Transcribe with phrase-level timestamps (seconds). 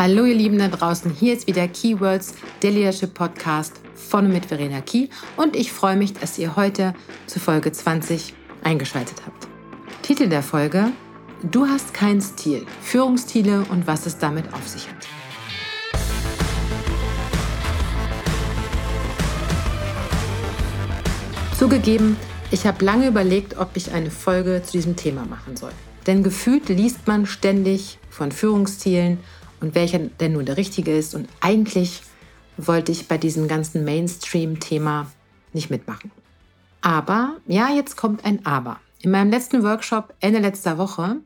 [0.00, 4.46] Hallo ihr Lieben da draußen, hier ist wieder Keywords, der Leadership Podcast von und mit
[4.46, 6.94] Verena Key und ich freue mich, dass ihr heute
[7.26, 8.32] zu Folge 20
[8.62, 9.48] eingeschaltet habt.
[10.02, 10.92] Titel der Folge,
[11.42, 15.08] Du hast keinen Stil, Führungsstile und was es damit auf sich hat.
[21.58, 22.16] Zugegeben,
[22.52, 25.72] ich habe lange überlegt, ob ich eine Folge zu diesem Thema machen soll.
[26.06, 29.18] Denn gefühlt liest man ständig von Führungsstilen
[29.60, 31.14] und welcher denn nun der richtige ist.
[31.14, 32.02] Und eigentlich
[32.56, 35.10] wollte ich bei diesem ganzen Mainstream-Thema
[35.52, 36.10] nicht mitmachen.
[36.80, 38.80] Aber, ja, jetzt kommt ein Aber.
[39.00, 41.16] In meinem letzten Workshop Ende letzter Woche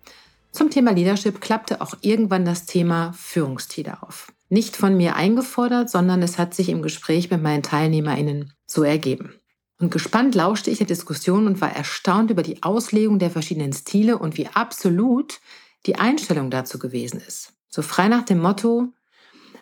[0.50, 4.32] zum Thema Leadership klappte auch irgendwann das Thema Führungsstile auf.
[4.50, 9.32] Nicht von mir eingefordert, sondern es hat sich im Gespräch mit meinen TeilnehmerInnen so ergeben.
[9.78, 14.18] Und gespannt lauschte ich der Diskussion und war erstaunt über die Auslegung der verschiedenen Stile
[14.18, 15.40] und wie absolut
[15.86, 17.54] die Einstellung dazu gewesen ist.
[17.74, 18.92] So frei nach dem Motto,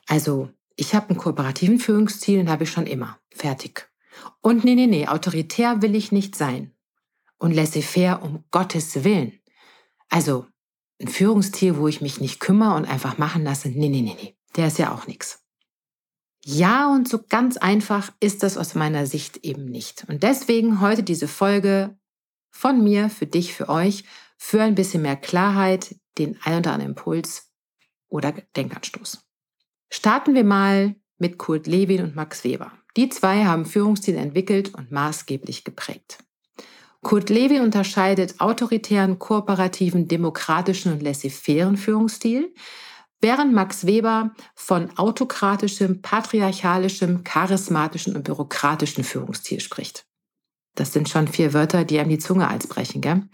[0.09, 3.21] also ich habe einen kooperativen Führungsstil, den habe ich schon immer.
[3.31, 3.89] Fertig.
[4.41, 6.75] Und nee, nee, nee, autoritär will ich nicht sein.
[7.39, 9.39] Und laissez-faire um Gottes Willen.
[10.09, 10.47] Also
[11.01, 14.37] ein Führungsstil, wo ich mich nicht kümmere und einfach machen lasse, nee, nee, nee, nee,
[14.57, 15.45] der ist ja auch nichts.
[16.45, 20.05] Ja, und so ganz einfach ist das aus meiner Sicht eben nicht.
[20.09, 21.97] Und deswegen heute diese Folge
[22.51, 24.03] von mir, für dich, für euch,
[24.37, 27.50] für ein bisschen mehr Klarheit, den ein oder anderen Impuls
[28.11, 29.27] oder Denkanstoß.
[29.91, 32.73] Starten wir mal mit Kurt Lewin und Max Weber.
[32.97, 36.19] Die zwei haben Führungsstil entwickelt und maßgeblich geprägt.
[37.03, 42.53] Kurt Lewin unterscheidet autoritären, kooperativen, demokratischen und laissez-fairen Führungsstil,
[43.21, 50.07] während Max Weber von autokratischem, patriarchalischem, charismatischem und bürokratischen Führungsstil spricht.
[50.75, 53.29] Das sind schon vier Wörter, die einem die Zunge als brechen, gell?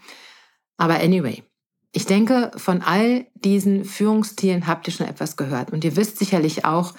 [0.77, 1.43] Aber anyway,
[1.91, 6.65] ich denke, von all diesen Führungsstilen habt ihr schon etwas gehört und ihr wisst sicherlich
[6.65, 6.93] auch,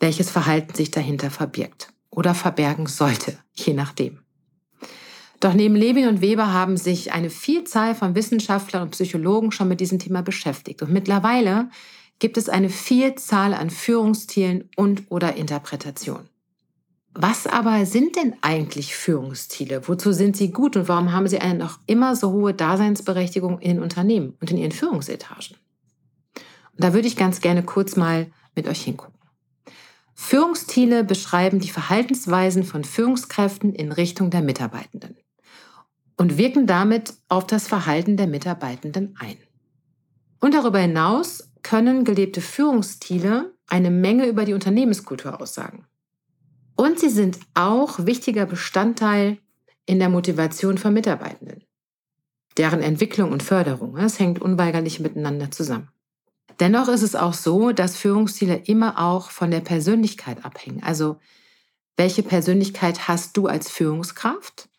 [0.00, 4.20] welches Verhalten sich dahinter verbirgt oder verbergen sollte, je nachdem.
[5.40, 9.80] Doch neben Levin und Weber haben sich eine Vielzahl von Wissenschaftlern und Psychologen schon mit
[9.80, 10.82] diesem Thema beschäftigt.
[10.82, 11.70] Und mittlerweile
[12.18, 16.28] gibt es eine Vielzahl an Führungsstilen und oder Interpretationen.
[17.12, 19.88] Was aber sind denn eigentlich Führungsstile?
[19.88, 23.76] Wozu sind sie gut und warum haben sie eine noch immer so hohe Daseinsberechtigung in
[23.76, 25.56] den Unternehmen und in ihren Führungsetagen?
[26.34, 29.18] Und da würde ich ganz gerne kurz mal mit euch hingucken.
[30.14, 35.16] Führungsstile beschreiben die Verhaltensweisen von Führungskräften in Richtung der Mitarbeitenden
[36.16, 39.38] und wirken damit auf das Verhalten der Mitarbeitenden ein.
[40.40, 45.86] Und darüber hinaus können gelebte Führungsstile eine Menge über die Unternehmenskultur aussagen.
[46.80, 49.36] Und sie sind auch wichtiger Bestandteil
[49.84, 51.62] in der Motivation von Mitarbeitenden.
[52.56, 55.90] Deren Entwicklung und Förderung, das hängt unweigerlich miteinander zusammen.
[56.58, 60.82] Dennoch ist es auch so, dass Führungsstile immer auch von der Persönlichkeit abhängen.
[60.82, 61.18] Also,
[61.98, 64.70] welche Persönlichkeit hast du als Führungskraft?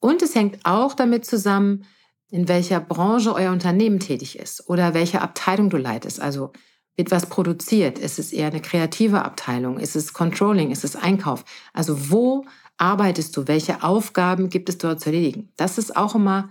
[0.00, 1.84] Und es hängt auch damit zusammen,
[2.32, 6.20] in welcher Branche euer Unternehmen tätig ist oder welche Abteilung du leitest.
[6.20, 6.50] Also,
[6.96, 7.98] wird was produziert?
[7.98, 9.78] Ist es eher eine kreative Abteilung?
[9.78, 10.70] Ist es Controlling?
[10.70, 11.44] Ist es Einkauf?
[11.72, 12.44] Also wo
[12.76, 13.48] arbeitest du?
[13.48, 15.52] Welche Aufgaben gibt es dort zu erledigen?
[15.56, 16.50] Das ist auch immer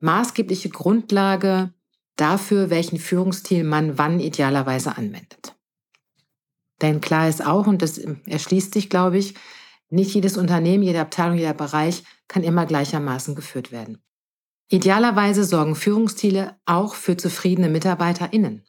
[0.00, 1.72] maßgebliche Grundlage
[2.16, 5.54] dafür, welchen Führungsstil man wann idealerweise anwendet.
[6.80, 9.34] Denn klar ist auch, und das erschließt sich, glaube ich,
[9.90, 14.02] nicht jedes Unternehmen, jede Abteilung, jeder Bereich kann immer gleichermaßen geführt werden.
[14.68, 18.64] Idealerweise sorgen Führungsstile auch für zufriedene MitarbeiterInnen.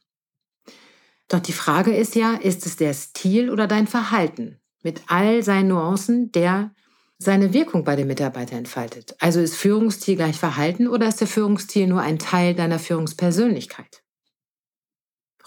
[1.29, 5.69] Doch die Frage ist ja, ist es der Stil oder dein Verhalten mit all seinen
[5.69, 6.72] Nuancen, der
[7.19, 9.16] seine Wirkung bei den Mitarbeitern entfaltet?
[9.19, 14.03] Also ist Führungsstil gleich Verhalten oder ist der Führungsstil nur ein Teil deiner Führungspersönlichkeit?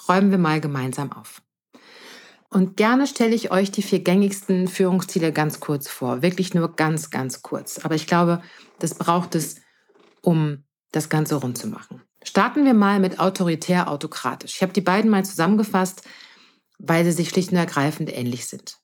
[0.08, 1.42] Räumen wir mal gemeinsam auf.
[2.48, 6.22] Und gerne stelle ich euch die vier gängigsten Führungsstile ganz kurz vor.
[6.22, 7.78] Wirklich nur ganz, ganz kurz.
[7.78, 8.42] Aber ich glaube,
[8.78, 9.56] das braucht es,
[10.20, 12.02] um das Ganze rund zu machen.
[12.24, 14.56] Starten wir mal mit autoritär-autokratisch.
[14.56, 16.02] Ich habe die beiden mal zusammengefasst,
[16.78, 18.78] weil sie sich schlicht und ergreifend ähnlich sind.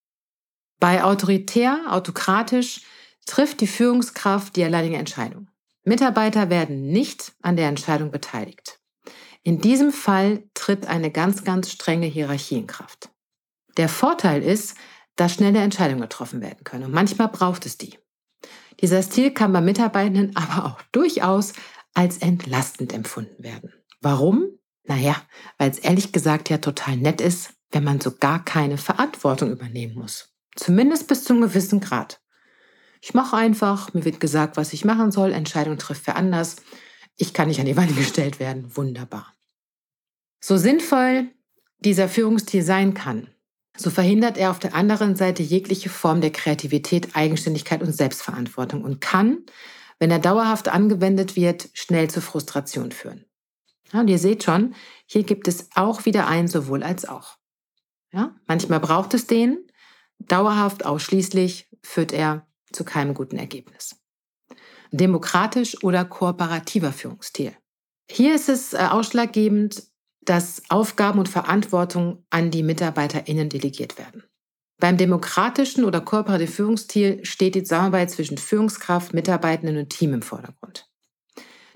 [0.80, 2.82] Bei autoritär, autokratisch
[3.26, 5.48] trifft die Führungskraft die alleinige Entscheidung.
[5.84, 8.78] Mitarbeiter werden nicht an der Entscheidung beteiligt.
[9.42, 13.10] In diesem Fall tritt eine ganz, ganz strenge Hierarchie in Kraft.
[13.76, 14.76] Der Vorteil ist,
[15.16, 17.98] dass schnelle Entscheidungen getroffen werden können und manchmal braucht es die.
[18.80, 21.52] Dieser Stil kann bei Mitarbeitenden aber auch durchaus
[21.98, 23.72] als entlastend empfunden werden.
[24.00, 24.46] Warum?
[24.84, 25.16] Naja,
[25.58, 29.96] weil es ehrlich gesagt ja total nett ist, wenn man so gar keine Verantwortung übernehmen
[29.96, 30.32] muss.
[30.54, 32.20] Zumindest bis zu einem gewissen Grad.
[33.00, 36.56] Ich mache einfach, mir wird gesagt, was ich machen soll, Entscheidung trifft wer anders.
[37.16, 38.76] Ich kann nicht an die Wand gestellt werden.
[38.76, 39.34] Wunderbar.
[40.38, 41.32] So sinnvoll
[41.80, 43.26] dieser Führungsstil sein kann,
[43.76, 49.00] so verhindert er auf der anderen Seite jegliche Form der Kreativität, Eigenständigkeit und Selbstverantwortung und
[49.00, 49.38] kann,
[49.98, 53.24] wenn er dauerhaft angewendet wird, schnell zur Frustration führen.
[53.92, 54.74] Ja, und ihr seht schon,
[55.06, 57.36] hier gibt es auch wieder ein sowohl als auch.
[58.12, 59.66] Ja, manchmal braucht es den,
[60.18, 63.96] dauerhaft ausschließlich führt er zu keinem guten Ergebnis.
[64.90, 67.54] Demokratisch oder kooperativer Führungsstil.
[68.10, 69.82] Hier ist es äh, ausschlaggebend,
[70.22, 74.24] dass Aufgaben und Verantwortung an die MitarbeiterInnen delegiert werden.
[74.80, 80.88] Beim demokratischen oder kooperativen Führungsstil steht die Zusammenarbeit zwischen Führungskraft, Mitarbeitenden und Team im Vordergrund.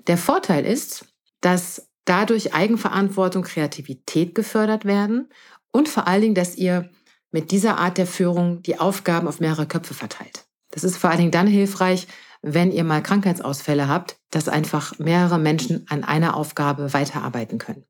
[0.07, 1.05] Der Vorteil ist,
[1.41, 5.29] dass dadurch Eigenverantwortung, Kreativität gefördert werden
[5.71, 6.89] und vor allen Dingen, dass ihr
[7.31, 10.45] mit dieser Art der Führung die Aufgaben auf mehrere Köpfe verteilt.
[10.71, 12.07] Das ist vor allen Dingen dann hilfreich,
[12.41, 17.85] wenn ihr mal Krankheitsausfälle habt, dass einfach mehrere Menschen an einer Aufgabe weiterarbeiten können.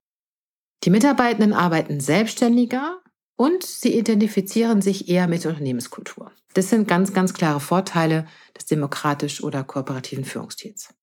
[0.84, 3.03] Die Mitarbeitenden arbeiten selbstständiger
[3.36, 6.32] und sie identifizieren sich eher mit Unternehmenskultur.
[6.54, 8.26] Das sind ganz, ganz klare Vorteile
[8.56, 10.94] des demokratisch oder kooperativen Führungsstils.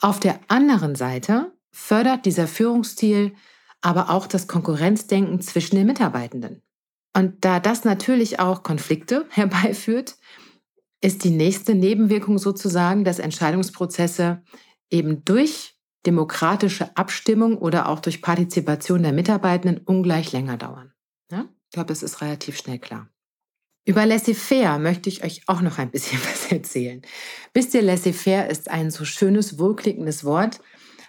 [0.00, 3.34] Auf der anderen Seite fördert dieser Führungsstil
[3.80, 6.62] aber auch das Konkurrenzdenken zwischen den Mitarbeitenden.
[7.14, 10.16] Und da das natürlich auch Konflikte herbeiführt,
[11.00, 14.42] ist die nächste Nebenwirkung sozusagen, dass Entscheidungsprozesse
[14.90, 15.74] eben durch
[16.04, 20.92] demokratische Abstimmung oder auch durch Partizipation der Mitarbeitenden ungleich länger dauern.
[21.76, 23.10] Glaube, das ist relativ schnell klar.
[23.84, 27.02] Über laissez-faire möchte ich euch auch noch ein bisschen was erzählen.
[27.52, 30.62] Wisst ihr, laissez-faire ist ein so schönes, wohlklingendes Wort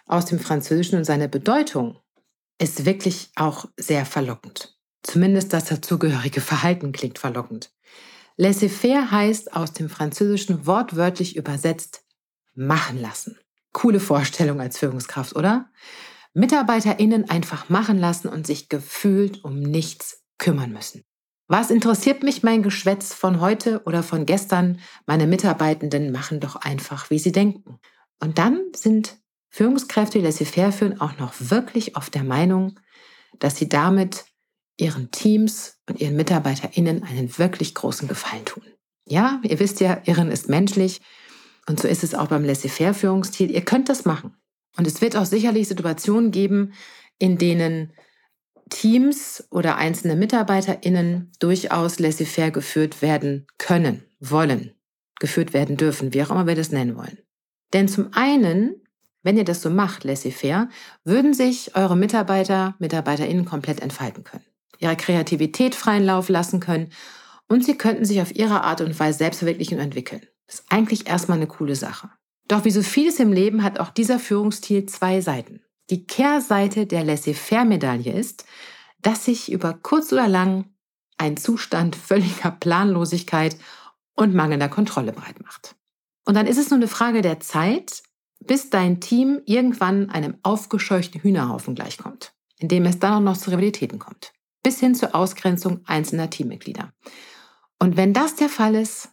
[0.07, 2.01] aus dem Französischen und seine Bedeutung
[2.59, 4.77] ist wirklich auch sehr verlockend.
[5.03, 7.71] Zumindest das dazugehörige Verhalten klingt verlockend.
[8.35, 12.03] Laissez-faire heißt aus dem Französischen wortwörtlich übersetzt
[12.55, 13.39] machen lassen.
[13.71, 15.71] Coole Vorstellung als Führungskraft, oder?
[16.33, 21.03] MitarbeiterInnen einfach machen lassen und sich gefühlt um nichts kümmern müssen.
[21.47, 24.79] Was interessiert mich mein Geschwätz von heute oder von gestern?
[25.05, 27.79] Meine Mitarbeitenden machen doch einfach, wie sie denken.
[28.19, 29.17] Und dann sind
[29.49, 32.79] Führungskräfte, die laissez-faire führen, auch noch wirklich auf der Meinung,
[33.39, 34.25] dass sie damit
[34.75, 38.63] ihren Teams und ihren MitarbeiterInnen einen wirklich großen Gefallen tun.
[39.05, 41.01] Ja, ihr wisst ja, Irren ist menschlich
[41.67, 43.51] und so ist es auch beim Laissez-faire-Führungsstil.
[43.51, 44.35] Ihr könnt das machen.
[44.77, 46.73] Und es wird auch sicherlich Situationen geben,
[47.17, 47.93] in denen
[48.69, 54.73] Teams oder einzelne MitarbeiterInnen durchaus laissez-faire geführt werden können, wollen,
[55.19, 57.19] geführt werden dürfen, wie auch immer wir das nennen wollen.
[57.73, 58.81] Denn zum einen
[59.27, 60.69] wenn ihr das so macht, laissez-faire,
[61.03, 64.45] würden sich eure Mitarbeiter, MitarbeiterInnen komplett entfalten können,
[64.79, 66.93] ihre Kreativität freien Lauf lassen können
[67.49, 70.21] und sie könnten sich auf ihre Art und Weise selbst verwirklichen und entwickeln.
[70.45, 72.09] Das ist eigentlich erstmal eine coole Sache.
[72.47, 75.59] Doch wie so vieles im Leben hat auch dieser Führungsstil zwei Seiten.
[75.89, 78.45] Die Kehrseite der Laissez-faire-Medaille ist,
[79.01, 80.65] dass sich über kurz oder lang
[81.17, 83.57] ein Zustand völliger Planlosigkeit
[84.15, 85.75] und mangelnder Kontrolle breit macht.
[86.25, 88.03] Und dann ist es nur eine Frage der Zeit,
[88.39, 93.99] bis dein Team irgendwann einem aufgescheuchten Hühnerhaufen gleichkommt, indem es dann auch noch zu Rivalitäten
[93.99, 96.91] kommt, bis hin zur Ausgrenzung einzelner Teammitglieder.
[97.79, 99.09] Und wenn das der Fall ist,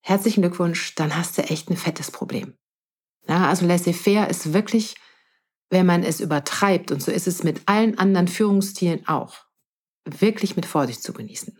[0.00, 2.54] herzlichen Glückwunsch, dann hast du echt ein fettes Problem.
[3.28, 4.96] Ja, also laissez-faire ist wirklich,
[5.70, 9.36] wenn man es übertreibt, und so ist es mit allen anderen Führungsstilen auch,
[10.04, 11.58] wirklich mit Vorsicht zu genießen.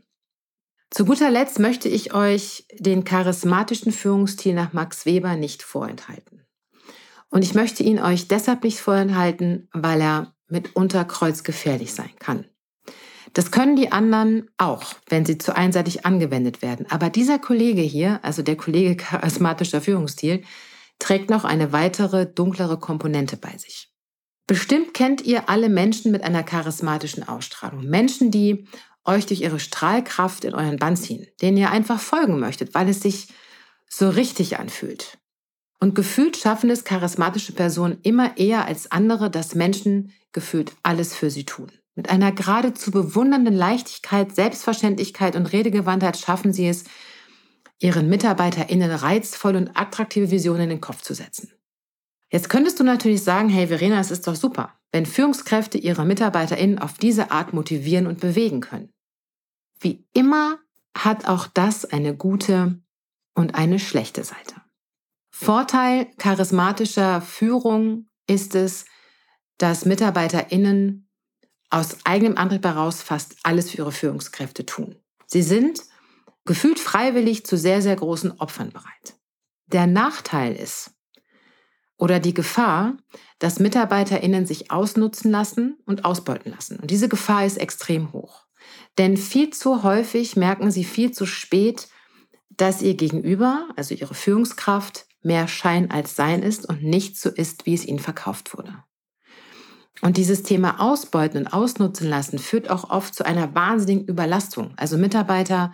[0.90, 6.44] Zu guter Letzt möchte ich euch den charismatischen Führungsstil nach Max Weber nicht vorenthalten.
[7.28, 12.46] Und ich möchte ihn euch deshalb nicht vorenthalten, weil er mitunter kreuzgefährlich sein kann.
[13.32, 16.86] Das können die anderen auch, wenn sie zu einseitig angewendet werden.
[16.88, 20.44] Aber dieser Kollege hier, also der Kollege charismatischer Führungsstil,
[20.98, 23.92] trägt noch eine weitere, dunklere Komponente bei sich.
[24.46, 27.84] Bestimmt kennt ihr alle Menschen mit einer charismatischen Ausstrahlung.
[27.84, 28.68] Menschen, die
[29.04, 33.00] euch durch ihre Strahlkraft in euren Bann ziehen, denen ihr einfach folgen möchtet, weil es
[33.00, 33.28] sich
[33.88, 35.18] so richtig anfühlt.
[35.80, 41.30] Und gefühlt schaffen es charismatische Personen immer eher als andere, dass Menschen gefühlt alles für
[41.30, 41.70] sie tun.
[41.94, 46.84] Mit einer geradezu bewundernden Leichtigkeit, Selbstverständlichkeit und Redegewandtheit schaffen sie es,
[47.78, 51.55] ihren MitarbeiterInnen reizvolle und attraktive Visionen in den Kopf zu setzen.
[52.30, 56.78] Jetzt könntest du natürlich sagen, hey Verena, es ist doch super, wenn Führungskräfte ihre MitarbeiterInnen
[56.78, 58.92] auf diese Art motivieren und bewegen können.
[59.78, 60.58] Wie immer
[60.96, 62.80] hat auch das eine gute
[63.34, 64.62] und eine schlechte Seite.
[65.30, 68.86] Vorteil charismatischer Führung ist es,
[69.58, 71.08] dass MitarbeiterInnen
[71.70, 74.96] aus eigenem Antrieb heraus fast alles für ihre Führungskräfte tun.
[75.26, 75.82] Sie sind
[76.44, 79.18] gefühlt freiwillig zu sehr, sehr großen Opfern bereit.
[79.66, 80.95] Der Nachteil ist,
[81.98, 82.96] oder die Gefahr,
[83.38, 86.78] dass MitarbeiterInnen sich ausnutzen lassen und ausbeuten lassen.
[86.78, 88.44] Und diese Gefahr ist extrem hoch.
[88.98, 91.88] Denn viel zu häufig merken sie viel zu spät,
[92.50, 97.66] dass ihr Gegenüber, also ihre Führungskraft, mehr Schein als Sein ist und nicht so ist,
[97.66, 98.84] wie es ihnen verkauft wurde.
[100.02, 104.72] Und dieses Thema Ausbeuten und Ausnutzen lassen führt auch oft zu einer wahnsinnigen Überlastung.
[104.76, 105.72] Also Mitarbeiter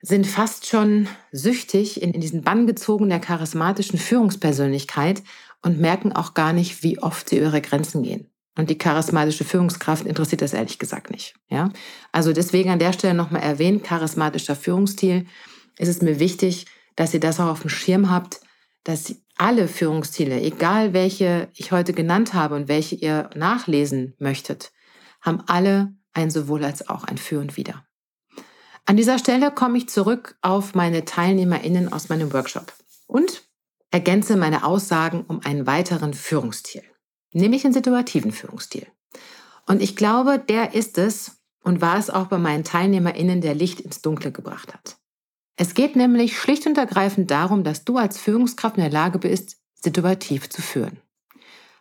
[0.00, 5.22] sind fast schon süchtig in, in diesen Bann gezogen der charismatischen Führungspersönlichkeit
[5.62, 8.30] und merken auch gar nicht, wie oft sie ihre Grenzen gehen.
[8.56, 11.34] Und die charismatische Führungskraft interessiert das ehrlich gesagt nicht.
[11.48, 11.70] Ja?
[12.10, 15.26] Also deswegen an der Stelle nochmal erwähnt, charismatischer Führungsstil,
[15.78, 18.40] ist es mir wichtig, dass ihr das auch auf dem Schirm habt,
[18.82, 24.72] dass alle Führungsstile, egal welche ich heute genannt habe und welche ihr nachlesen möchtet,
[25.20, 27.84] haben alle ein sowohl als auch ein Für und Wider.
[28.88, 32.72] An dieser Stelle komme ich zurück auf meine TeilnehmerInnen aus meinem Workshop
[33.06, 33.42] und
[33.90, 36.82] ergänze meine Aussagen um einen weiteren Führungsstil,
[37.34, 38.86] nämlich einen situativen Führungsstil.
[39.66, 43.80] Und ich glaube, der ist es und war es auch bei meinen TeilnehmerInnen, der Licht
[43.80, 44.96] ins Dunkle gebracht hat.
[45.56, 49.58] Es geht nämlich schlicht und ergreifend darum, dass du als Führungskraft in der Lage bist,
[49.74, 50.98] situativ zu führen.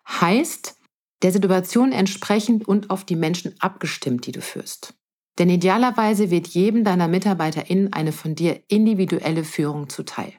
[0.10, 0.76] Heißt,
[1.22, 4.94] der Situation entsprechend und auf die Menschen abgestimmt, die du führst.
[5.38, 10.34] Denn idealerweise wird jedem deiner MitarbeiterInnen eine von dir individuelle Führung zuteil.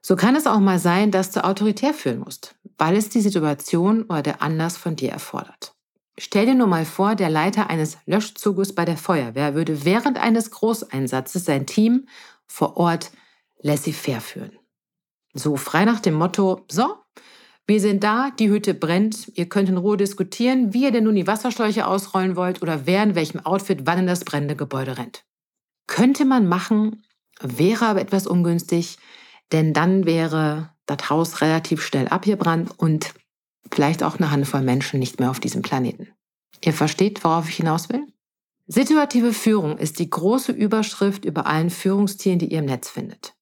[0.00, 4.02] So kann es auch mal sein, dass du autoritär führen musst, weil es die Situation
[4.02, 5.74] oder der Anlass von dir erfordert.
[6.18, 10.50] Stell dir nur mal vor, der Leiter eines Löschzuges bei der Feuerwehr würde während eines
[10.50, 12.06] Großeinsatzes sein Team
[12.46, 13.12] vor Ort
[13.60, 14.58] laissez-faire führen.
[15.34, 16.96] So frei nach dem Motto, so,
[17.66, 19.30] wir sind da, die Hütte brennt.
[19.34, 23.02] Ihr könnt in Ruhe diskutieren, wie ihr denn nun die Wasserschläuche ausrollen wollt oder wer
[23.02, 25.24] in welchem Outfit wann in das brennende Gebäude rennt.
[25.86, 27.04] Könnte man machen,
[27.40, 28.98] wäre aber etwas ungünstig,
[29.52, 33.14] denn dann wäre das Haus relativ schnell abgebrannt und
[33.70, 36.08] vielleicht auch eine Handvoll Menschen nicht mehr auf diesem Planeten.
[36.64, 38.06] Ihr versteht, worauf ich hinaus will?
[38.66, 43.34] Situative Führung ist die große Überschrift über allen Führungstieren, die ihr im Netz findet.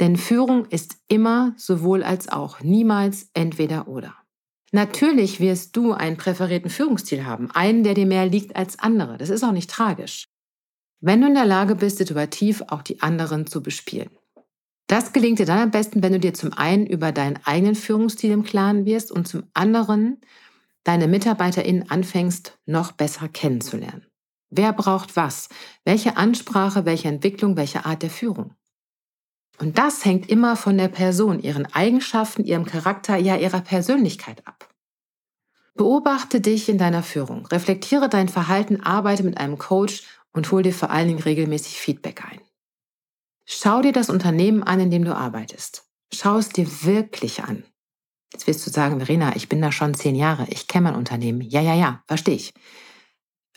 [0.00, 4.14] Denn Führung ist immer sowohl als auch, niemals entweder oder.
[4.72, 9.18] Natürlich wirst du einen präferierten Führungsstil haben, einen, der dir mehr liegt als andere.
[9.18, 10.24] Das ist auch nicht tragisch.
[11.00, 14.10] Wenn du in der Lage bist, situativ auch die anderen zu bespielen.
[14.86, 18.32] Das gelingt dir dann am besten, wenn du dir zum einen über deinen eigenen Führungsstil
[18.32, 20.20] im Klaren wirst und zum anderen
[20.82, 24.06] deine MitarbeiterInnen anfängst, noch besser kennenzulernen.
[24.50, 25.48] Wer braucht was?
[25.84, 28.54] Welche Ansprache, welche Entwicklung, welche Art der Führung?
[29.58, 34.68] Und das hängt immer von der Person, ihren Eigenschaften, ihrem Charakter, ja ihrer Persönlichkeit ab.
[35.74, 40.72] Beobachte dich in deiner Führung, reflektiere dein Verhalten, arbeite mit einem Coach und hol dir
[40.72, 42.40] vor allen Dingen regelmäßig Feedback ein.
[43.44, 45.84] Schau dir das Unternehmen an, in dem du arbeitest.
[46.12, 47.64] Schau es dir wirklich an.
[48.32, 51.40] Jetzt wirst du sagen, Verena, ich bin da schon zehn Jahre, ich kenne mein Unternehmen.
[51.40, 52.52] Ja, ja, ja, verstehe ich.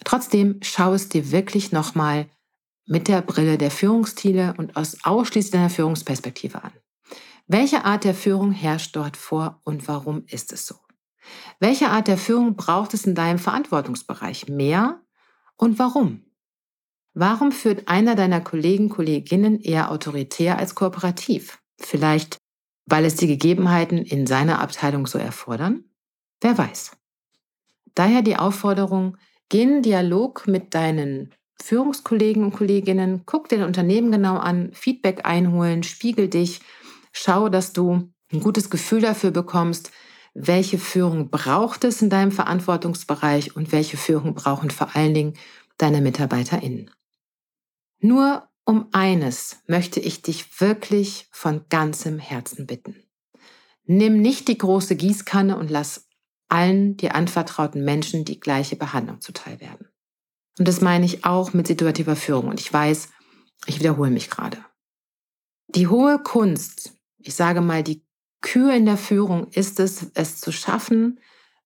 [0.03, 2.27] Trotzdem schau es dir wirklich nochmal
[2.87, 6.71] mit der Brille der Führungsstile und aus ausschließlich deiner Führungsperspektive an.
[7.45, 10.75] Welche Art der Führung herrscht dort vor und warum ist es so?
[11.59, 15.01] Welche Art der Führung braucht es in deinem Verantwortungsbereich mehr
[15.57, 16.23] und warum?
[17.13, 21.59] Warum führt einer deiner Kollegen, Kolleginnen eher autoritär als kooperativ?
[21.79, 22.37] Vielleicht,
[22.85, 25.83] weil es die Gegebenheiten in seiner Abteilung so erfordern?
[26.41, 26.91] Wer weiß.
[27.95, 29.17] Daher die Aufforderung,
[29.49, 35.25] geh in Dialog mit deinen Führungskollegen und Kolleginnen, guck dir dein Unternehmen genau an, Feedback
[35.25, 36.61] einholen, spiegel dich,
[37.11, 39.91] schau, dass du ein gutes Gefühl dafür bekommst,
[40.33, 45.33] welche Führung braucht es in deinem Verantwortungsbereich und welche Führung brauchen vor allen Dingen
[45.77, 46.91] deine MitarbeiterInnen.
[47.99, 53.03] Nur um eines möchte ich dich wirklich von ganzem Herzen bitten.
[53.85, 56.07] Nimm nicht die große Gießkanne und lass
[56.49, 59.87] allen dir anvertrauten Menschen die gleiche Behandlung zuteil werden.
[60.57, 62.47] Und das meine ich auch mit situativer Führung.
[62.47, 63.09] Und ich weiß,
[63.65, 64.57] ich wiederhole mich gerade.
[65.67, 68.03] Die hohe Kunst, ich sage mal, die
[68.41, 71.19] Kür in der Führung ist es, es zu schaffen,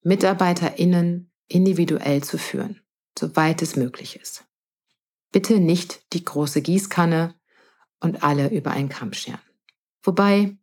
[0.03, 2.81] MitarbeiterInnen individuell zu führen,
[3.17, 4.45] soweit es möglich ist.
[5.31, 7.35] Bitte nicht die große Gießkanne
[7.99, 9.39] und alle über einen Kamm scheren.
[10.01, 10.57] Wobei,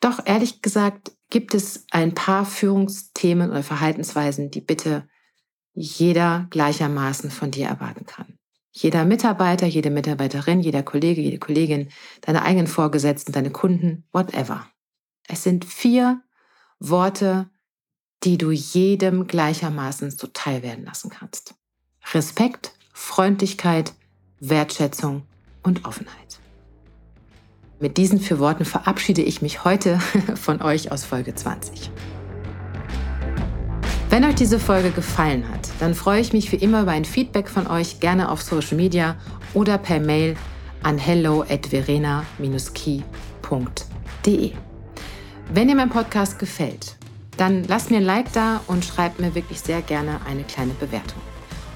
[0.00, 5.08] doch ehrlich gesagt, gibt es ein paar Führungsthemen oder Verhaltensweisen, die bitte
[5.76, 8.38] jeder gleichermaßen von dir erwarten kann.
[8.72, 11.88] Jeder Mitarbeiter, jede Mitarbeiterin, jeder Kollege, jede Kollegin,
[12.22, 14.66] deine eigenen Vorgesetzten, deine Kunden, whatever.
[15.28, 16.22] Es sind vier
[16.80, 17.48] Worte,
[18.24, 21.54] die du jedem gleichermaßen zuteil werden lassen kannst.
[22.12, 23.94] Respekt, Freundlichkeit,
[24.40, 25.22] Wertschätzung
[25.62, 26.38] und Offenheit.
[27.78, 30.00] Mit diesen vier Worten verabschiede ich mich heute
[30.34, 31.90] von euch aus Folge 20.
[34.08, 37.48] Wenn euch diese Folge gefallen hat, dann freue ich mich wie immer über ein Feedback
[37.48, 39.16] von euch, gerne auf Social Media
[39.52, 40.36] oder per Mail
[40.82, 43.02] an hello at verena-key.de.
[45.52, 46.96] Wenn ihr meinem Podcast gefällt,
[47.36, 51.20] dann lasst mir ein Like da und schreibt mir wirklich sehr gerne eine kleine Bewertung.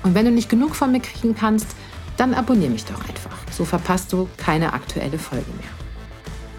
[0.04, 1.66] Und wenn du nicht genug von mir kriegen kannst,
[2.16, 3.36] dann abonniere mich doch einfach.
[3.50, 5.79] So verpasst du keine aktuelle Folge mehr.